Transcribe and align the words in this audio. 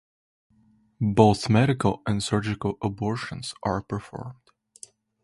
Both 0.99 1.47
medical 1.47 2.01
and 2.07 2.23
surgical 2.23 2.79
abortions 2.81 3.53
are 3.61 3.83
performed. 3.83 4.41